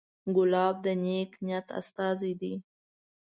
[0.35, 2.53] ګلاب د نیک نیت استازی دی.